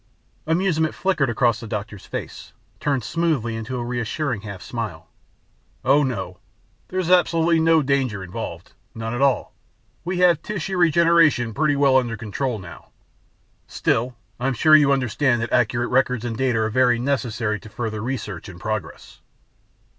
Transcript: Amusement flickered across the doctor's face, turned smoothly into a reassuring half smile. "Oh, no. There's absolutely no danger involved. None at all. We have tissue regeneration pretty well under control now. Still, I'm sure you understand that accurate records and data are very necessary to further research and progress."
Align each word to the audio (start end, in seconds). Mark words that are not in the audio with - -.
Amusement 0.47 0.95
flickered 0.95 1.29
across 1.29 1.59
the 1.59 1.67
doctor's 1.67 2.07
face, 2.07 2.53
turned 2.79 3.03
smoothly 3.03 3.55
into 3.55 3.77
a 3.77 3.85
reassuring 3.85 4.41
half 4.41 4.63
smile. 4.63 5.07
"Oh, 5.85 6.01
no. 6.01 6.39
There's 6.87 7.11
absolutely 7.11 7.59
no 7.59 7.83
danger 7.83 8.23
involved. 8.23 8.73
None 8.95 9.13
at 9.13 9.21
all. 9.21 9.53
We 10.03 10.17
have 10.17 10.41
tissue 10.41 10.75
regeneration 10.77 11.53
pretty 11.53 11.75
well 11.75 11.97
under 11.97 12.17
control 12.17 12.57
now. 12.57 12.87
Still, 13.67 14.15
I'm 14.39 14.55
sure 14.55 14.75
you 14.75 14.91
understand 14.91 15.39
that 15.43 15.53
accurate 15.53 15.91
records 15.91 16.25
and 16.25 16.35
data 16.35 16.57
are 16.57 16.71
very 16.71 16.97
necessary 16.97 17.59
to 17.59 17.69
further 17.69 18.01
research 18.01 18.49
and 18.49 18.59
progress." 18.59 19.19